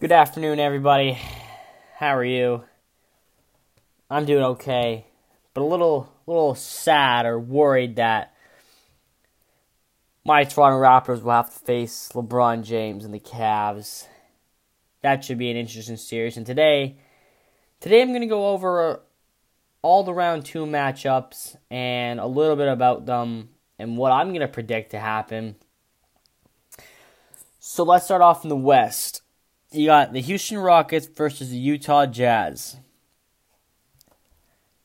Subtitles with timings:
[0.00, 1.18] Good afternoon, everybody.
[1.96, 2.62] How are you?
[4.08, 5.06] I'm doing okay,
[5.54, 8.32] but a little, little sad or worried that
[10.24, 14.06] my Toronto Raptors will have to face LeBron James and the Cavs.
[15.02, 16.36] That should be an interesting series.
[16.36, 16.98] And today,
[17.80, 18.96] today I'm going to go over uh,
[19.82, 23.48] all the round two matchups and a little bit about them
[23.80, 25.56] and what I'm going to predict to happen.
[27.58, 29.17] So let's start off in the West.
[29.70, 32.76] You got the Houston Rockets versus the Utah Jazz.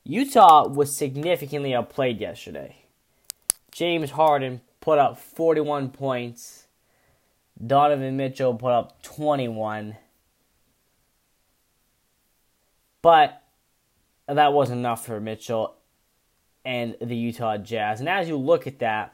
[0.04, 2.76] Utah was significantly outplayed yesterday.
[3.72, 6.68] James Harden put up 41 points.
[7.66, 9.96] Donovan Mitchell put up 21.
[13.02, 13.41] But
[14.27, 15.76] that wasn't enough for Mitchell
[16.66, 18.02] and the Utah Jazz.
[18.02, 19.13] And as you look at that,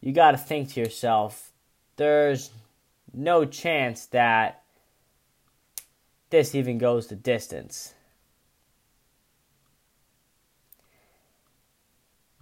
[0.00, 1.50] you got to think to yourself,
[1.96, 2.50] there's
[3.12, 4.62] no chance that
[6.30, 7.94] this even goes the distance.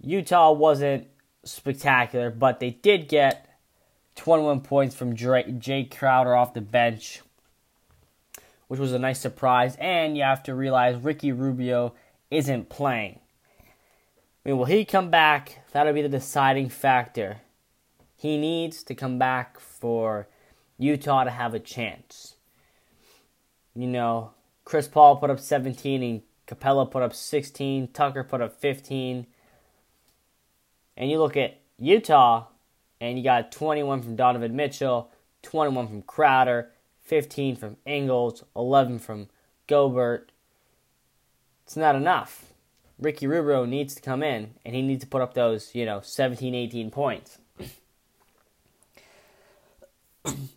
[0.01, 1.07] Utah wasn't
[1.43, 3.47] spectacular, but they did get
[4.15, 7.21] 21 points from Jae Crowder off the bench,
[8.67, 9.75] which was a nice surprise.
[9.79, 11.93] And you have to realize Ricky Rubio
[12.29, 13.19] isn't playing.
[14.43, 15.59] I mean, will he come back?
[15.71, 17.41] That'll be the deciding factor.
[18.15, 20.27] He needs to come back for
[20.81, 22.35] Utah to have a chance.
[23.75, 24.31] You know,
[24.65, 29.27] Chris Paul put up 17 and Capela put up 16, Tucker put up 15
[30.97, 32.45] and you look at Utah,
[32.99, 35.09] and you got 21 from Donovan Mitchell,
[35.41, 36.71] 21 from Crowder,
[37.01, 39.29] 15 from Ingles, 11 from
[39.67, 40.31] Gobert.
[41.65, 42.53] It's not enough.
[42.99, 46.01] Ricky Rubio needs to come in, and he needs to put up those, you know,
[46.01, 47.39] 17, 18 points.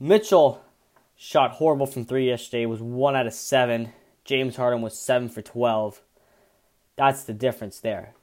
[0.01, 0.63] Mitchell
[1.17, 3.93] shot horrible from three yesterday, was one out of seven.
[4.25, 6.01] James Harden was seven for 12.
[6.97, 8.15] That's the difference there.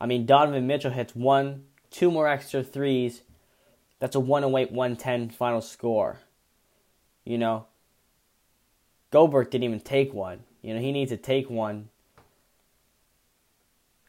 [0.00, 3.22] I mean, Donovan Mitchell hits one, two more extra threes.
[4.00, 6.18] That's a 108 110 final score.
[7.24, 7.66] You know,
[9.10, 10.40] Gobert didn't even take one.
[10.60, 11.88] You know, he needs to take one.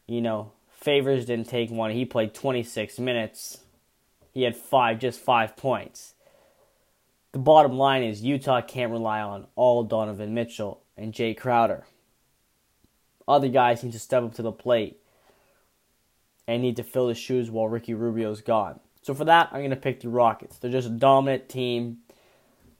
[0.06, 1.92] You know, Favors didn't take one.
[1.92, 3.58] He played 26 minutes.
[4.32, 6.13] He had five, just five points.
[7.34, 11.84] The bottom line is Utah can't rely on all Donovan Mitchell and Jae Crowder.
[13.26, 15.00] Other guys need to step up to the plate
[16.46, 18.78] and need to fill his shoes while Ricky Rubio's gone.
[19.02, 20.58] So for that, I'm going to pick the Rockets.
[20.58, 21.98] They're just a dominant team.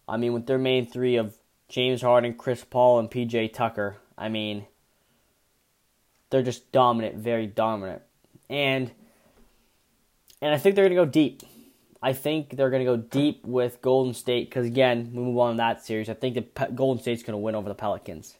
[0.06, 1.36] I mean, with their main three of
[1.68, 4.66] James Harden, Chris Paul, and PJ Tucker, I mean,
[6.30, 8.02] they're just dominant, very dominant.
[8.48, 8.92] And
[10.40, 11.42] and I think they're going to go deep.
[12.04, 15.52] I think they're going to go deep with Golden State because again, we move on
[15.52, 16.10] to that series.
[16.10, 18.36] I think the Golden State's going to win over the Pelicans.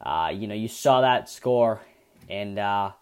[0.00, 1.82] Uh, you know, you saw that score,
[2.30, 2.92] and uh,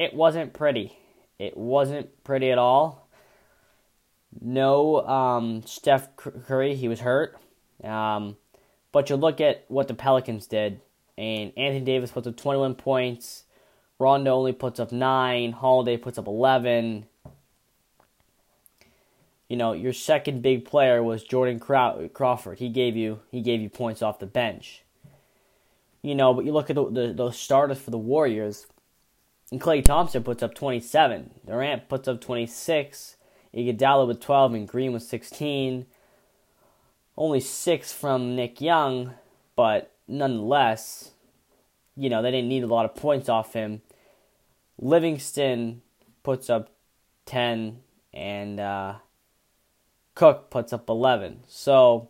[0.00, 0.98] it wasn't pretty.
[1.38, 3.08] It wasn't pretty at all.
[4.40, 7.38] No um, Steph Curry, he was hurt.
[7.84, 8.36] Um,
[8.90, 10.80] but you look at what the Pelicans did,
[11.16, 13.44] and Anthony Davis puts up 21 points.
[14.00, 15.52] Rondo only puts up 9.
[15.52, 17.06] Holiday puts up 11.
[19.52, 22.58] You know, your second big player was Jordan Crawford.
[22.58, 24.82] He gave you he gave you points off the bench.
[26.00, 28.66] You know, but you look at the, the, the starters for the Warriors.
[29.50, 31.32] And Klay Thompson puts up 27.
[31.44, 33.16] Durant puts up 26.
[33.54, 35.84] Iguodala with 12 and Green with 16.
[37.18, 39.12] Only six from Nick Young,
[39.54, 41.10] but nonetheless,
[41.94, 43.82] you know, they didn't need a lot of points off him.
[44.80, 45.82] Livingston
[46.22, 46.70] puts up
[47.26, 47.80] 10,
[48.14, 48.94] and uh,
[50.14, 51.44] Cook puts up 11.
[51.48, 52.08] So,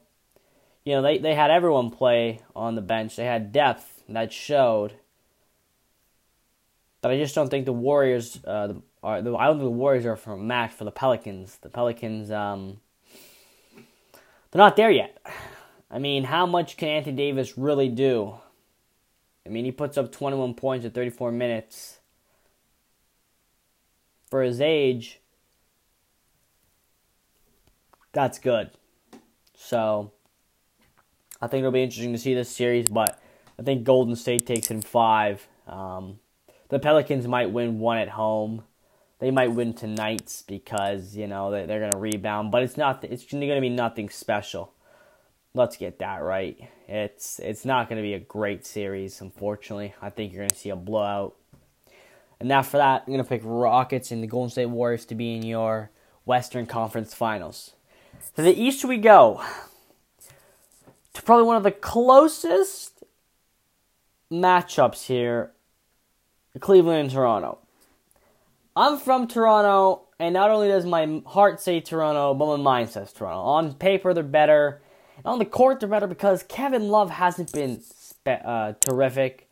[0.85, 3.17] you know, they, they had everyone play on the bench.
[3.17, 4.95] They had depth that showed.
[7.01, 9.23] But I just don't think the Warriors uh, are.
[9.23, 11.59] The, I don't think the Warriors are for a match for the Pelicans.
[11.59, 12.81] The Pelicans, um,
[14.51, 15.19] they're not there yet.
[15.91, 18.34] I mean, how much can Anthony Davis really do?
[19.45, 21.98] I mean, he puts up 21 points in 34 minutes.
[24.31, 25.21] For his age,
[28.12, 28.70] that's good.
[29.54, 30.12] So,
[31.41, 33.20] I think it'll be interesting to see this series, but
[33.59, 35.47] I think Golden State takes in five.
[35.66, 36.20] Um,
[36.68, 38.64] the Pelicans might win one at home.
[39.18, 43.04] They might win tonight because you know they're going to rebound, but it's not.
[43.04, 44.72] It's going to be nothing special.
[45.54, 46.59] Let's get that right.
[46.88, 49.94] It's it's not going to be a great series, unfortunately.
[50.00, 51.36] I think you're going to see a blowout.
[52.41, 55.14] And now for that, I'm going to pick Rockets and the Golden State Warriors to
[55.14, 55.91] be in your
[56.24, 57.74] Western Conference Finals.
[58.36, 59.42] To the East we go.
[61.14, 63.04] to probably one of the closest
[64.30, 65.53] matchups here
[66.60, 67.59] Cleveland and Toronto.
[68.74, 73.12] I'm from Toronto, and not only does my heart say Toronto, but my mind says
[73.12, 73.41] Toronto.
[73.41, 74.82] On paper, they're better.
[75.24, 77.82] On the court, they're better because Kevin Love hasn't been
[78.26, 79.50] uh, terrific.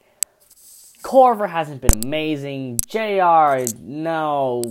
[1.03, 2.79] Korver hasn't been amazing.
[2.87, 4.63] JR, no.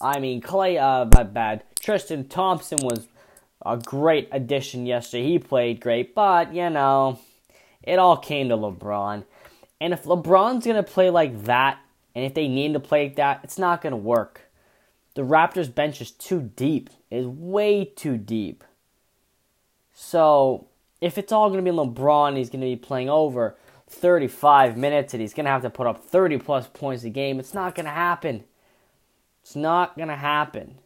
[0.00, 1.64] I mean, Clay, uh, bad, bad.
[1.80, 3.08] Tristan Thompson was
[3.64, 5.24] a great addition yesterday.
[5.24, 7.18] He played great, but, you know,
[7.82, 9.24] it all came to LeBron.
[9.80, 11.78] And if LeBron's going to play like that,
[12.14, 14.42] and if they need to play like that, it's not going to work.
[15.14, 16.90] The Raptors bench is too deep.
[17.10, 18.64] It is way too deep.
[19.94, 20.66] So,
[21.00, 23.56] if it's all going to be LeBron, he's going to be playing over
[23.88, 27.40] 35 minutes and he's going to have to put up 30 plus points a game,
[27.40, 28.44] it's not going to happen.
[29.42, 30.76] It's not going to happen.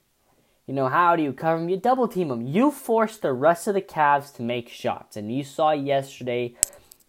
[0.66, 1.68] You know, how do you cover him?
[1.68, 2.46] You double team him.
[2.46, 5.16] You force the rest of the Cavs to make shots.
[5.16, 6.54] And you saw yesterday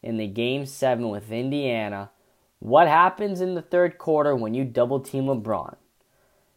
[0.01, 2.09] in the game seven with Indiana
[2.59, 5.75] what happens in the third quarter when you double team LeBron.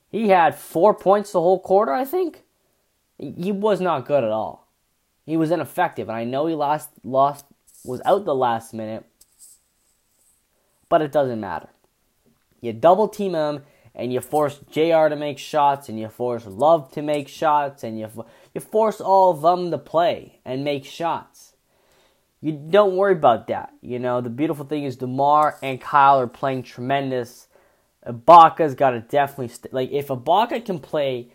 [0.08, 2.44] He had four points the whole quarter, I think.
[3.18, 4.68] He was not good at all.
[5.24, 7.44] He was ineffective, and I know he lost lost
[7.84, 9.04] was out the last minute,
[10.88, 11.68] but it doesn't matter.
[12.60, 13.62] You double team him
[13.96, 17.98] and you force JR to make shots and you force Love to make shots and
[17.98, 18.08] you
[18.54, 21.54] you force all of them to play and make shots.
[22.40, 23.72] You don't worry about that.
[23.80, 27.48] You know, the beautiful thing is DeMar and Kyle are playing tremendous.
[28.06, 31.32] Ibaka's got to definitely st- like if Ibaka can play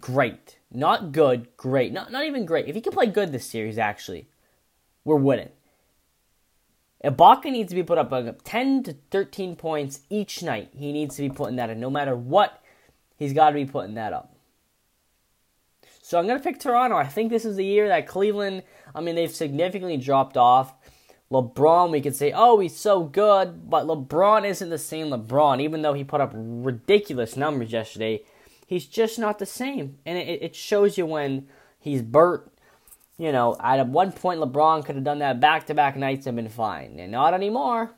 [0.00, 2.66] great, not good, great, not not even great.
[2.66, 4.28] If he can play good this series actually,
[5.04, 5.50] we're winning.
[7.04, 10.70] Ibaka needs to be put up 10 to 13 points each night.
[10.76, 11.78] He needs to be putting that in.
[11.78, 12.60] No matter what,
[13.16, 14.34] he's got to be putting that up.
[16.02, 16.96] So I'm going to pick Toronto.
[16.96, 18.62] I think this is the year that Cleveland,
[18.94, 20.74] I mean, they've significantly dropped off.
[21.30, 25.60] LeBron, we could say, oh, he's so good, but LeBron isn't the same LeBron.
[25.60, 28.22] Even though he put up ridiculous numbers yesterday,
[28.66, 29.98] he's just not the same.
[30.06, 31.46] And it, it shows you when
[31.78, 32.50] he's burnt
[33.18, 36.36] you know, at one point LeBron could have done that back to back nights and
[36.36, 36.98] been fine.
[36.98, 37.90] And not anymore.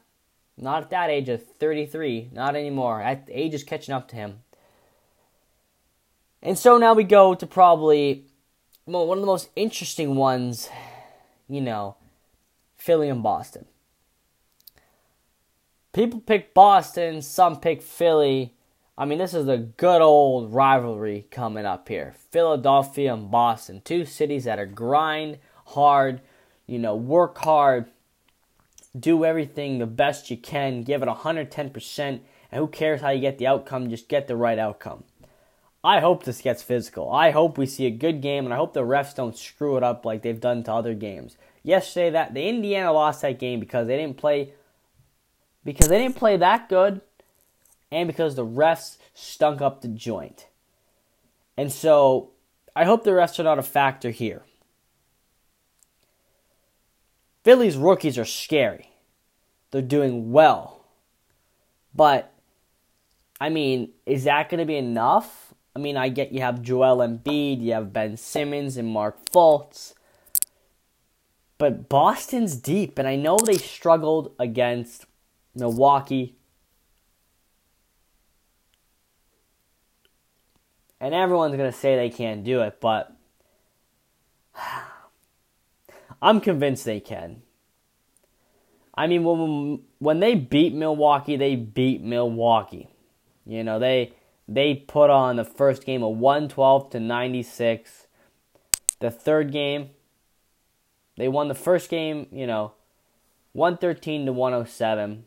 [0.56, 2.31] Not at that age of 33.
[2.32, 3.00] Not anymore.
[3.00, 4.40] At age is catching up to him.
[6.43, 8.25] And so now we go to probably
[8.87, 10.69] well, one of the most interesting ones,
[11.49, 11.96] you know,
[12.76, 13.66] Philly and Boston.
[15.93, 18.55] People pick Boston, some pick Philly.
[19.00, 22.14] I mean, this is a good old rivalry coming up here.
[22.31, 25.38] Philadelphia and Boston, two cities that are grind
[25.69, 26.20] hard,
[26.67, 27.87] you know, work hard,
[28.99, 32.20] do everything the best you can, give it 110%, and
[32.52, 35.05] who cares how you get the outcome, just get the right outcome.
[35.82, 37.11] I hope this gets physical.
[37.11, 39.82] I hope we see a good game, and I hope the refs don't screw it
[39.82, 41.38] up like they've done to other games.
[41.62, 44.52] Yesterday, that the Indiana lost that game because they didn't play
[45.64, 47.00] because they didn't play that good
[47.92, 50.46] and because the refs stunk up the joint.
[51.56, 52.31] And so
[52.75, 54.42] I hope the refs are not a factor here.
[57.42, 58.90] Philly's rookies are scary.
[59.70, 60.84] They're doing well.
[61.94, 62.32] But,
[63.40, 65.54] I mean, is that going to be enough?
[65.75, 69.94] I mean, I get you have Joel Embiid, you have Ben Simmons and Mark Fultz.
[71.59, 75.06] But Boston's deep, and I know they struggled against
[75.54, 76.37] Milwaukee
[81.00, 83.16] And everyone's going to say they can't do it, but
[86.23, 87.42] I'm convinced they can.
[88.95, 92.90] I mean, when when they beat Milwaukee, they beat Milwaukee.
[93.47, 94.12] You know, they
[94.47, 98.09] they put on the first game a 112 to 96.
[98.99, 99.90] The third game,
[101.16, 102.73] they won the first game, you know,
[103.52, 105.25] 113 to 107.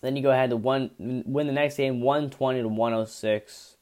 [0.00, 3.76] Then you go ahead to one win the next game 120 to 106.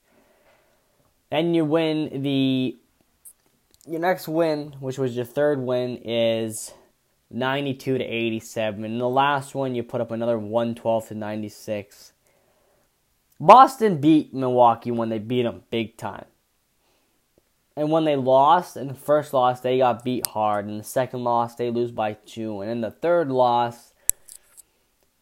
[1.30, 2.76] And you win the
[3.87, 6.72] your next win, which was your third win, is
[7.30, 8.84] 92 to 87.
[8.84, 12.12] And the last one, you put up another 112 to 96.
[13.38, 16.26] Boston beat Milwaukee when they beat them big time.
[17.76, 20.68] And when they lost, in the first loss, they got beat hard.
[20.68, 22.60] In the second loss, they lose by two.
[22.60, 23.94] And in the third loss,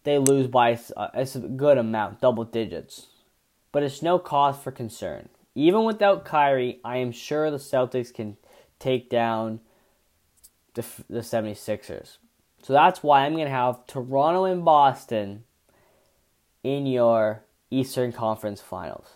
[0.02, 3.08] they lose by uh, a good amount, double digits.
[3.70, 5.28] But it's no cause for concern.
[5.58, 8.36] Even without Kyrie, I am sure the Celtics can
[8.78, 9.58] take down
[10.74, 12.18] the, the 76ers.
[12.62, 15.42] So that's why I'm going to have Toronto and Boston
[16.62, 19.08] in your Eastern Conference Finals.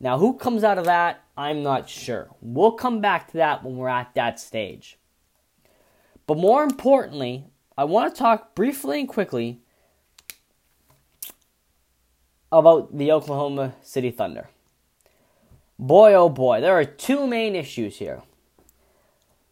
[0.00, 2.30] Now, who comes out of that, I'm not sure.
[2.40, 4.96] We'll come back to that when we're at that stage.
[6.26, 7.44] But more importantly,
[7.76, 9.60] I want to talk briefly and quickly
[12.50, 14.48] about the Oklahoma City Thunder.
[15.80, 18.20] Boy, oh boy, there are two main issues here.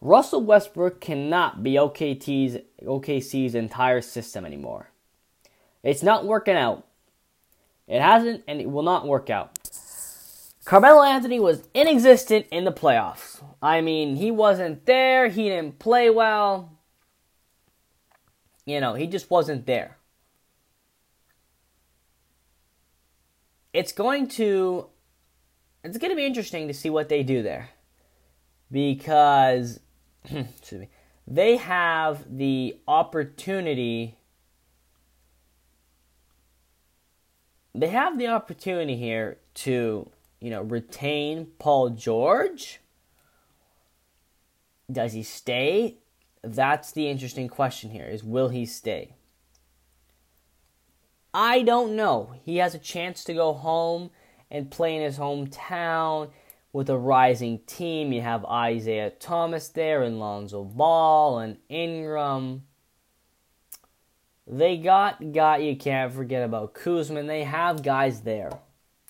[0.03, 4.91] Russell Westbrook cannot be OKT's, OKC's entire system anymore.
[5.83, 6.87] It's not working out.
[7.87, 9.59] It hasn't and it will not work out.
[10.67, 13.43] Carmelo Anthony was inexistent in the playoffs.
[13.63, 16.77] I mean, he wasn't there, he didn't play well.
[18.67, 19.97] You know, he just wasn't there.
[23.73, 24.91] It's going to
[25.89, 27.71] it's going to be interesting to see what they do there.
[28.71, 29.81] Because
[30.25, 30.89] excuse me,
[31.27, 34.19] they have the opportunity
[37.75, 42.81] they have the opportunity here to, you know, retain Paul George.
[44.91, 45.99] Does he stay?
[46.43, 49.15] That's the interesting question here is will he stay?
[51.33, 52.35] I don't know.
[52.45, 54.11] He has a chance to go home
[54.51, 56.31] and play in his hometown
[56.73, 58.13] with a rising team.
[58.13, 62.65] You have Isaiah Thomas there and Lonzo Ball and Ingram.
[64.47, 67.23] They got got you can't forget about Kuzma.
[67.23, 68.51] They have guys there,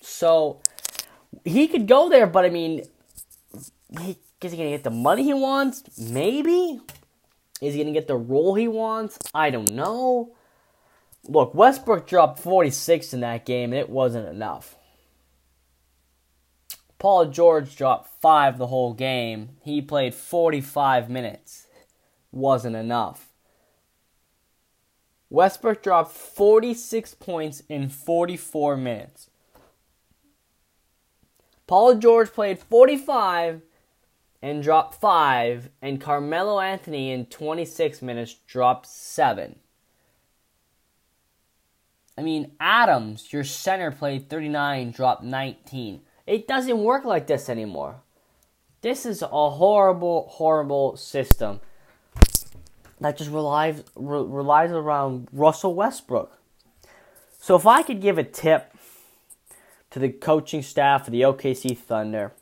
[0.01, 0.61] so
[1.45, 2.27] he could go there.
[2.27, 2.83] But I mean,
[4.01, 5.83] he, is he gonna get the money he wants?
[5.97, 6.81] Maybe.
[7.61, 9.17] Is he gonna get the role he wants?
[9.33, 10.35] I don't know.
[11.25, 14.75] Look, Westbrook dropped 46 in that game, and it wasn't enough.
[16.99, 19.51] Paul George dropped five the whole game.
[19.63, 21.65] He played 45 minutes.
[22.31, 23.29] Wasn't enough.
[25.29, 29.29] Westbrook dropped 46 points in 44 minutes.
[31.67, 33.61] Paul George played 45
[34.41, 39.59] and dropped 5, and Carmelo Anthony in 26 minutes dropped 7.
[42.17, 46.01] I mean, Adams, your center, played 39, dropped 19.
[46.29, 48.01] It doesn't work like this anymore.
[48.81, 51.59] This is a horrible, horrible system
[53.01, 56.39] that just relies re- relies around Russell Westbrook.
[57.39, 58.71] So if I could give a tip
[59.89, 62.33] to the coaching staff of the OKC Thunder,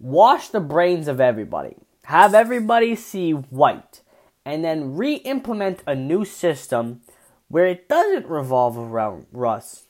[0.00, 1.76] wash the brains of everybody.
[2.06, 4.00] Have everybody see white
[4.44, 7.02] and then re-implement a new system
[7.46, 9.85] where it doesn't revolve around Russ.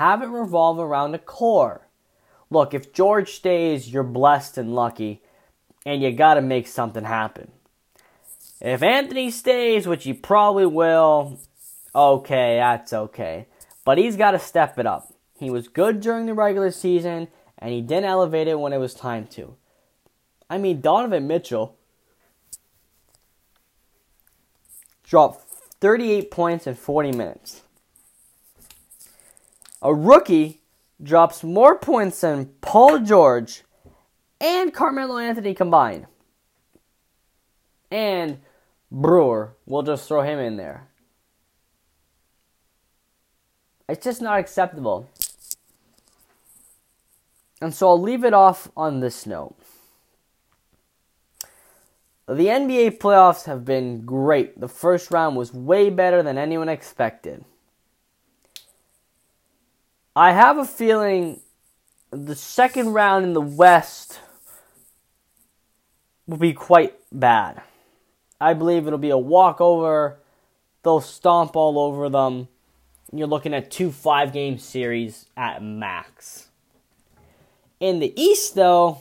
[0.00, 1.86] Have it revolve around a core.
[2.48, 5.20] Look, if George stays, you're blessed and lucky,
[5.84, 7.50] and you got to make something happen.
[8.62, 11.38] If Anthony stays, which he probably will,
[11.94, 13.44] okay, that's okay.
[13.84, 15.12] But he's got to step it up.
[15.38, 17.28] He was good during the regular season,
[17.58, 19.54] and he didn't elevate it when it was time to.
[20.48, 21.76] I mean, Donovan Mitchell
[25.02, 25.44] dropped
[25.82, 27.64] 38 points in 40 minutes.
[29.82, 30.60] A rookie
[31.02, 33.64] drops more points than Paul George
[34.40, 36.06] and Carmelo Anthony combined.
[37.90, 38.38] And
[38.90, 39.54] Brewer.
[39.66, 40.88] We'll just throw him in there.
[43.88, 45.08] It's just not acceptable.
[47.60, 49.56] And so I'll leave it off on this note.
[52.26, 54.60] The NBA playoffs have been great.
[54.60, 57.44] The first round was way better than anyone expected.
[60.14, 61.40] I have a feeling
[62.10, 64.20] the second round in the West
[66.26, 67.62] will be quite bad.
[68.40, 70.18] I believe it'll be a walkover.
[70.82, 72.48] They'll stomp all over them.
[73.12, 76.48] You're looking at two five game series at max.
[77.78, 78.98] In the East, though,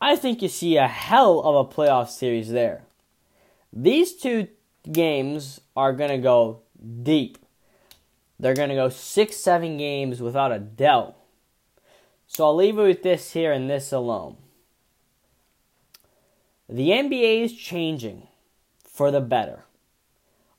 [0.00, 2.84] I think you see a hell of a playoff series there.
[3.72, 4.48] These two
[4.90, 6.60] games are going to go
[7.02, 7.38] deep.
[8.40, 11.16] They're going to go six, seven games without a doubt.
[12.26, 14.36] So I'll leave it with this here and this alone.
[16.68, 18.28] The NBA is changing
[18.84, 19.64] for the better.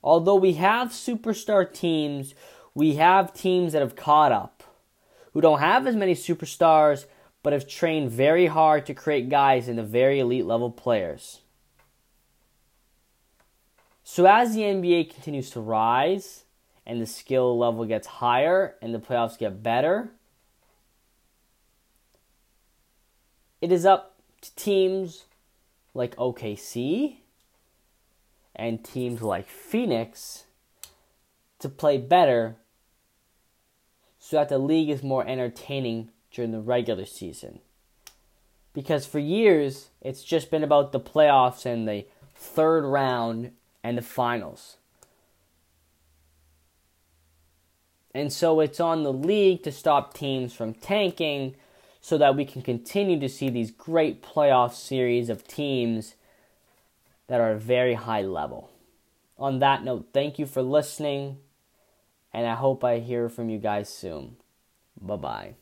[0.02, 2.34] Although we have superstar teams,
[2.74, 4.64] we have teams that have caught up,
[5.32, 7.06] who don't have as many superstars,
[7.42, 11.40] but have trained very hard to create guys into very elite level players.
[14.02, 16.44] So as the NBA continues to rise
[16.86, 20.10] and the skill level gets higher and the playoffs get better,
[23.60, 25.24] it is up to teams
[25.94, 27.16] like OKC
[28.56, 30.44] and teams like Phoenix
[31.58, 32.56] to play better
[34.18, 37.60] so that the league is more entertaining during the regular season.
[38.72, 42.06] Because for years, it's just been about the playoffs and the
[42.40, 44.76] third round, and the finals.
[48.14, 51.54] And so it's on the league to stop teams from tanking
[52.00, 56.14] so that we can continue to see these great playoff series of teams
[57.28, 58.70] that are very high level.
[59.38, 61.38] On that note, thank you for listening,
[62.32, 64.36] and I hope I hear from you guys soon.
[65.00, 65.59] Bye bye.